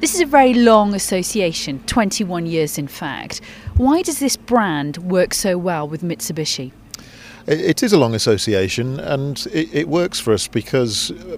This 0.00 0.14
is 0.14 0.20
a 0.20 0.26
very 0.26 0.54
long 0.54 0.94
association, 0.94 1.80
21 1.86 2.46
years 2.46 2.78
in 2.78 2.86
fact. 2.86 3.40
Why 3.76 4.02
does 4.02 4.20
this 4.20 4.36
brand 4.36 4.98
work 4.98 5.34
so 5.34 5.58
well 5.58 5.88
with 5.88 6.02
Mitsubishi? 6.02 6.70
It 7.48 7.82
is 7.82 7.92
a 7.92 7.98
long 7.98 8.14
association 8.14 9.00
and 9.00 9.44
it, 9.52 9.74
it 9.74 9.88
works 9.88 10.20
for 10.20 10.32
us 10.32 10.46
because 10.46 11.10
uh, 11.10 11.36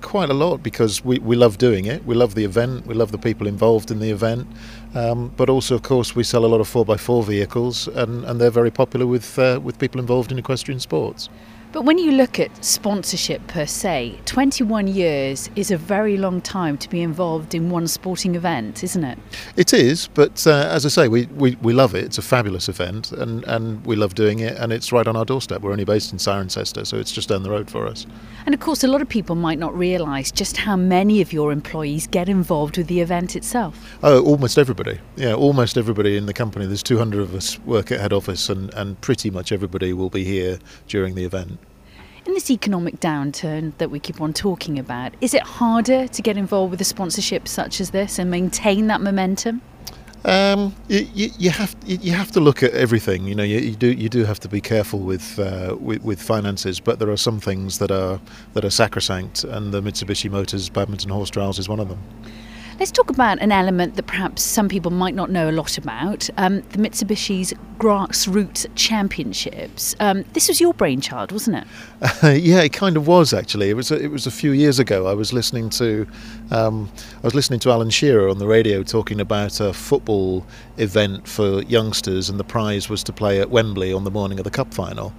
quite 0.00 0.28
a 0.28 0.34
lot 0.34 0.64
because 0.64 1.04
we, 1.04 1.20
we 1.20 1.36
love 1.36 1.58
doing 1.58 1.84
it. 1.84 2.04
We 2.04 2.16
love 2.16 2.34
the 2.34 2.44
event. 2.44 2.84
We 2.84 2.94
love 2.94 3.12
the 3.12 3.18
people 3.18 3.46
involved 3.46 3.92
in 3.92 4.00
the 4.00 4.10
event. 4.10 4.48
Um, 4.96 5.32
but 5.36 5.48
also, 5.48 5.76
of 5.76 5.82
course, 5.82 6.16
we 6.16 6.24
sell 6.24 6.44
a 6.44 6.48
lot 6.48 6.60
of 6.60 6.68
4x4 6.68 7.24
vehicles 7.24 7.86
and, 7.86 8.24
and 8.24 8.40
they're 8.40 8.50
very 8.50 8.72
popular 8.72 9.06
with, 9.06 9.38
uh, 9.38 9.60
with 9.62 9.78
people 9.78 10.00
involved 10.00 10.32
in 10.32 10.38
equestrian 10.38 10.80
sports. 10.80 11.28
But 11.72 11.86
when 11.86 11.96
you 11.96 12.12
look 12.12 12.38
at 12.38 12.62
sponsorship 12.62 13.46
per 13.46 13.64
se, 13.64 14.20
21 14.26 14.88
years 14.88 15.48
is 15.56 15.70
a 15.70 15.78
very 15.78 16.18
long 16.18 16.42
time 16.42 16.76
to 16.76 16.88
be 16.90 17.00
involved 17.00 17.54
in 17.54 17.70
one 17.70 17.88
sporting 17.88 18.34
event, 18.34 18.84
isn't 18.84 19.02
it? 19.02 19.18
It 19.56 19.72
is, 19.72 20.08
but 20.08 20.46
uh, 20.46 20.68
as 20.70 20.84
I 20.84 20.90
say, 20.90 21.08
we, 21.08 21.24
we, 21.28 21.56
we 21.62 21.72
love 21.72 21.94
it. 21.94 22.04
It's 22.04 22.18
a 22.18 22.22
fabulous 22.22 22.68
event 22.68 23.10
and, 23.12 23.42
and 23.44 23.86
we 23.86 23.96
love 23.96 24.14
doing 24.14 24.40
it, 24.40 24.54
and 24.58 24.70
it's 24.70 24.92
right 24.92 25.06
on 25.08 25.16
our 25.16 25.24
doorstep. 25.24 25.62
We're 25.62 25.72
only 25.72 25.86
based 25.86 26.12
in 26.12 26.18
Cirencester, 26.18 26.86
so 26.86 26.98
it's 26.98 27.10
just 27.10 27.30
down 27.30 27.42
the 27.42 27.50
road 27.50 27.70
for 27.70 27.86
us. 27.86 28.06
And 28.44 28.54
of 28.54 28.60
course, 28.60 28.84
a 28.84 28.88
lot 28.88 29.00
of 29.00 29.08
people 29.08 29.34
might 29.34 29.58
not 29.58 29.74
realise 29.74 30.30
just 30.30 30.58
how 30.58 30.76
many 30.76 31.22
of 31.22 31.32
your 31.32 31.52
employees 31.52 32.06
get 32.06 32.28
involved 32.28 32.76
with 32.76 32.88
the 32.88 33.00
event 33.00 33.34
itself. 33.34 33.96
Oh, 34.02 34.22
almost 34.22 34.58
everybody. 34.58 34.98
Yeah, 35.16 35.32
almost 35.32 35.78
everybody 35.78 36.18
in 36.18 36.26
the 36.26 36.34
company. 36.34 36.66
There's 36.66 36.82
200 36.82 37.22
of 37.22 37.34
us 37.34 37.58
work 37.60 37.90
at 37.90 37.98
head 37.98 38.12
office, 38.12 38.50
and, 38.50 38.74
and 38.74 39.00
pretty 39.00 39.30
much 39.30 39.52
everybody 39.52 39.94
will 39.94 40.10
be 40.10 40.24
here 40.24 40.58
during 40.86 41.14
the 41.14 41.24
event. 41.24 41.58
In 42.24 42.34
this 42.34 42.52
economic 42.52 43.00
downturn 43.00 43.72
that 43.78 43.90
we 43.90 43.98
keep 43.98 44.20
on 44.20 44.32
talking 44.32 44.78
about, 44.78 45.12
is 45.20 45.34
it 45.34 45.42
harder 45.42 46.06
to 46.06 46.22
get 46.22 46.36
involved 46.36 46.70
with 46.70 46.80
a 46.80 46.84
sponsorship 46.84 47.48
such 47.48 47.80
as 47.80 47.90
this 47.90 48.16
and 48.16 48.30
maintain 48.30 48.86
that 48.86 49.00
momentum? 49.00 49.60
Um, 50.24 50.72
you, 50.86 51.08
you, 51.12 51.30
you, 51.36 51.50
have 51.50 51.74
you 51.84 52.12
have 52.12 52.30
to 52.30 52.38
look 52.40 52.62
at 52.62 52.72
everything. 52.74 53.24
You 53.24 53.34
know, 53.34 53.42
you, 53.42 53.58
you 53.58 53.74
do 53.74 53.90
you 53.90 54.08
do 54.08 54.24
have 54.24 54.38
to 54.40 54.48
be 54.48 54.60
careful 54.60 55.00
with, 55.00 55.36
uh, 55.40 55.76
with, 55.80 56.04
with 56.04 56.22
finances, 56.22 56.78
but 56.78 57.00
there 57.00 57.10
are 57.10 57.16
some 57.16 57.40
things 57.40 57.78
that 57.78 57.90
are 57.90 58.20
that 58.54 58.64
are 58.64 58.70
sacrosanct, 58.70 59.42
and 59.42 59.74
the 59.74 59.82
Mitsubishi 59.82 60.30
Motors 60.30 60.68
Badminton 60.68 61.10
Horse 61.10 61.28
Trials 61.28 61.58
is 61.58 61.68
one 61.68 61.80
of 61.80 61.88
them. 61.88 61.98
Let's 62.82 62.90
talk 62.90 63.10
about 63.10 63.40
an 63.40 63.52
element 63.52 63.94
that 63.94 64.08
perhaps 64.08 64.42
some 64.42 64.68
people 64.68 64.90
might 64.90 65.14
not 65.14 65.30
know 65.30 65.48
a 65.48 65.52
lot 65.52 65.78
about 65.78 66.28
um, 66.36 66.62
the 66.70 66.78
Mitsubishi's 66.78 67.54
Grassroots 67.78 68.66
Championships. 68.74 69.94
Um, 70.00 70.24
this 70.32 70.48
was 70.48 70.60
your 70.60 70.74
brainchild, 70.74 71.30
wasn't 71.30 71.58
it? 71.58 71.64
Uh, 72.24 72.30
yeah, 72.40 72.60
it 72.60 72.72
kind 72.72 72.96
of 72.96 73.06
was 73.06 73.32
actually. 73.32 73.70
It 73.70 73.74
was 73.74 73.92
a, 73.92 74.02
it 74.02 74.10
was 74.10 74.26
a 74.26 74.32
few 74.32 74.50
years 74.50 74.80
ago. 74.80 75.06
I 75.06 75.14
was 75.14 75.32
listening 75.32 75.70
to 75.70 76.08
um, 76.50 76.90
I 77.18 77.22
was 77.22 77.36
listening 77.36 77.60
to 77.60 77.70
Alan 77.70 77.88
Shearer 77.88 78.28
on 78.28 78.38
the 78.38 78.48
radio 78.48 78.82
talking 78.82 79.20
about 79.20 79.60
a 79.60 79.72
football 79.72 80.44
event 80.76 81.28
for 81.28 81.62
youngsters, 81.62 82.28
and 82.28 82.40
the 82.40 82.44
prize 82.44 82.88
was 82.88 83.04
to 83.04 83.12
play 83.12 83.40
at 83.40 83.48
Wembley 83.48 83.92
on 83.92 84.02
the 84.02 84.10
morning 84.10 84.40
of 84.40 84.44
the 84.44 84.50
cup 84.50 84.74
final. 84.74 85.12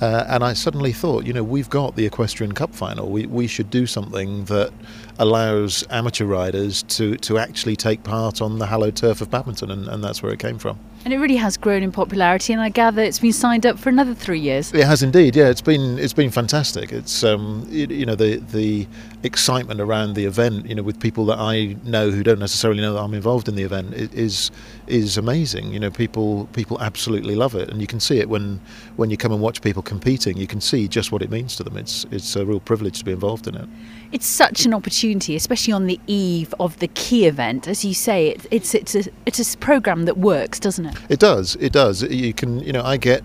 Uh, 0.00 0.24
and 0.28 0.42
I 0.42 0.54
suddenly 0.54 0.92
thought, 0.92 1.26
you 1.26 1.32
know, 1.32 1.44
we've 1.44 1.68
got 1.68 1.94
the 1.94 2.06
Equestrian 2.06 2.52
Cup 2.52 2.74
final. 2.74 3.10
We, 3.10 3.26
we 3.26 3.46
should 3.46 3.70
do 3.70 3.86
something 3.86 4.44
that 4.44 4.72
allows 5.18 5.84
amateur 5.90 6.24
riders 6.24 6.82
to, 6.84 7.16
to 7.18 7.36
actually 7.36 7.76
take 7.76 8.02
part 8.02 8.40
on 8.40 8.58
the 8.58 8.66
hallowed 8.66 8.96
turf 8.96 9.20
of 9.20 9.30
badminton, 9.30 9.70
and, 9.70 9.86
and 9.88 10.02
that's 10.02 10.22
where 10.22 10.32
it 10.32 10.38
came 10.38 10.58
from. 10.58 10.78
And 11.02 11.14
it 11.14 11.18
really 11.18 11.36
has 11.36 11.56
grown 11.56 11.82
in 11.82 11.92
popularity, 11.92 12.52
and 12.52 12.60
I 12.60 12.68
gather 12.68 13.02
it's 13.02 13.18
been 13.18 13.32
signed 13.32 13.64
up 13.64 13.78
for 13.78 13.88
another 13.88 14.12
three 14.12 14.38
years. 14.38 14.72
It 14.74 14.84
has 14.84 15.02
indeed, 15.02 15.34
yeah. 15.34 15.48
It's 15.48 15.62
been 15.62 15.98
it's 15.98 16.12
been 16.12 16.30
fantastic. 16.30 16.92
It's 16.92 17.24
um, 17.24 17.66
it, 17.70 17.90
you 17.90 18.04
know 18.04 18.14
the 18.14 18.36
the 18.36 18.86
excitement 19.22 19.80
around 19.80 20.14
the 20.14 20.26
event, 20.26 20.66
you 20.66 20.74
know, 20.74 20.82
with 20.82 21.00
people 21.00 21.24
that 21.26 21.38
I 21.38 21.76
know 21.84 22.10
who 22.10 22.22
don't 22.22 22.38
necessarily 22.38 22.82
know 22.82 22.92
that 22.94 23.00
I'm 23.00 23.14
involved 23.14 23.48
in 23.48 23.54
the 23.54 23.62
event, 23.62 23.94
is 23.94 24.50
is 24.86 25.16
amazing. 25.16 25.72
You 25.72 25.80
know, 25.80 25.90
people 25.90 26.48
people 26.52 26.78
absolutely 26.82 27.34
love 27.34 27.54
it, 27.54 27.70
and 27.70 27.80
you 27.80 27.86
can 27.86 28.00
see 28.00 28.18
it 28.18 28.28
when 28.28 28.60
when 28.96 29.08
you 29.08 29.16
come 29.16 29.32
and 29.32 29.40
watch 29.40 29.62
people 29.62 29.82
competing. 29.82 30.36
You 30.36 30.46
can 30.46 30.60
see 30.60 30.86
just 30.86 31.12
what 31.12 31.22
it 31.22 31.30
means 31.30 31.56
to 31.56 31.64
them. 31.64 31.78
It's 31.78 32.04
it's 32.10 32.36
a 32.36 32.44
real 32.44 32.60
privilege 32.60 32.98
to 32.98 33.04
be 33.06 33.12
involved 33.12 33.46
in 33.46 33.54
it. 33.54 33.68
It's 34.12 34.26
such 34.26 34.66
an 34.66 34.74
opportunity, 34.74 35.34
especially 35.34 35.72
on 35.72 35.86
the 35.86 35.98
eve 36.06 36.52
of 36.60 36.78
the 36.80 36.88
key 36.88 37.26
event, 37.26 37.68
as 37.68 37.84
you 37.86 37.94
say. 37.94 38.28
It, 38.28 38.46
it's 38.50 38.74
it's 38.74 38.94
a 38.94 39.04
it's 39.24 39.54
a 39.54 39.58
program 39.58 40.04
that 40.04 40.18
works, 40.18 40.60
doesn't 40.60 40.84
it? 40.86 40.89
It? 40.90 41.12
It 41.12 41.18
does. 41.20 41.56
It 41.56 41.72
does. 41.72 42.02
You 42.02 42.32
can, 42.32 42.60
you 42.60 42.72
know, 42.72 42.82
I 42.82 42.96
get 42.96 43.22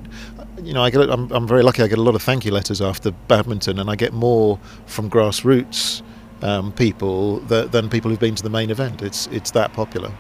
you 0.62 0.74
know, 0.74 0.84
I 0.84 0.90
get. 0.90 1.10
I'm, 1.10 1.32
I'm 1.32 1.48
very 1.48 1.64
lucky. 1.64 1.84
I 1.84 1.88
get 1.88 1.98
a 1.98 2.02
lot 2.02 2.16
of 2.16 2.22
thank 2.22 2.46
you 2.46 2.52
letters 2.52 2.82
after 2.82 3.12
badminton, 3.12 3.80
and 3.80 3.90
I 3.90 3.96
get 3.96 4.14
more 4.14 4.60
from 4.86 5.10
grassroots 5.10 6.02
um, 6.42 6.72
people 6.72 7.40
that, 7.42 7.72
than 7.72 7.90
people 7.90 8.10
who've 8.10 8.20
been 8.20 8.36
to 8.36 8.44
the 8.44 8.50
main 8.50 8.70
event. 8.70 9.02
It's 9.02 9.28
it's 9.28 9.52
that 9.52 9.74
popular. 9.74 10.12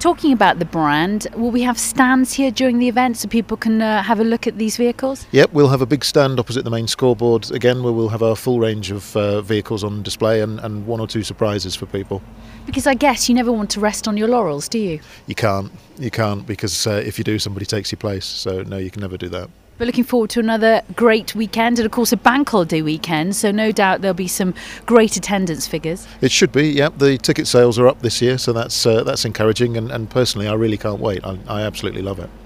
Talking 0.00 0.32
about 0.32 0.60
the 0.60 0.64
brand, 0.64 1.26
will 1.34 1.50
we 1.50 1.62
have 1.62 1.76
stands 1.76 2.32
here 2.32 2.52
during 2.52 2.78
the 2.78 2.86
event 2.86 3.16
so 3.16 3.26
people 3.26 3.56
can 3.56 3.82
uh, 3.82 4.00
have 4.04 4.20
a 4.20 4.24
look 4.24 4.46
at 4.46 4.56
these 4.56 4.76
vehicles? 4.76 5.26
Yep, 5.32 5.52
we'll 5.52 5.70
have 5.70 5.82
a 5.82 5.86
big 5.86 6.04
stand 6.04 6.38
opposite 6.38 6.62
the 6.62 6.70
main 6.70 6.86
scoreboard 6.86 7.50
again 7.50 7.82
where 7.82 7.92
we'll 7.92 8.10
have 8.10 8.22
our 8.22 8.36
full 8.36 8.60
range 8.60 8.92
of 8.92 9.16
uh, 9.16 9.40
vehicles 9.40 9.82
on 9.82 10.04
display 10.04 10.40
and, 10.40 10.60
and 10.60 10.86
one 10.86 11.00
or 11.00 11.08
two 11.08 11.24
surprises 11.24 11.74
for 11.74 11.86
people. 11.86 12.22
Because 12.64 12.86
I 12.86 12.94
guess 12.94 13.28
you 13.28 13.34
never 13.34 13.50
want 13.50 13.70
to 13.70 13.80
rest 13.80 14.06
on 14.06 14.16
your 14.16 14.28
laurels, 14.28 14.68
do 14.68 14.78
you? 14.78 15.00
You 15.26 15.34
can't. 15.34 15.72
You 15.98 16.12
can't 16.12 16.46
because 16.46 16.86
uh, 16.86 17.02
if 17.04 17.18
you 17.18 17.24
do, 17.24 17.40
somebody 17.40 17.66
takes 17.66 17.90
your 17.90 17.96
place. 17.96 18.24
So, 18.24 18.62
no, 18.62 18.76
you 18.76 18.92
can 18.92 19.02
never 19.02 19.16
do 19.16 19.28
that. 19.30 19.50
We're 19.78 19.86
looking 19.86 20.04
forward 20.04 20.30
to 20.30 20.40
another 20.40 20.82
great 20.96 21.36
weekend 21.36 21.78
and, 21.78 21.86
of 21.86 21.92
course, 21.92 22.10
a 22.12 22.16
bank 22.16 22.48
holiday 22.48 22.82
weekend. 22.82 23.36
So, 23.36 23.52
no 23.52 23.70
doubt 23.70 24.00
there'll 24.00 24.12
be 24.12 24.26
some 24.26 24.54
great 24.86 25.16
attendance 25.16 25.68
figures. 25.68 26.04
It 26.20 26.32
should 26.32 26.50
be, 26.50 26.68
yep. 26.68 26.98
The 26.98 27.16
ticket 27.16 27.46
sales 27.46 27.78
are 27.78 27.86
up 27.86 28.00
this 28.00 28.20
year, 28.20 28.38
so 28.38 28.52
that's 28.52 28.84
uh, 28.84 29.04
that's 29.04 29.24
encouraging. 29.24 29.76
And, 29.76 29.92
and 29.92 30.10
personally, 30.10 30.48
I 30.48 30.54
really 30.54 30.78
can't 30.78 31.00
wait. 31.00 31.24
I, 31.24 31.38
I 31.46 31.62
absolutely 31.62 32.02
love 32.02 32.18
it. 32.18 32.28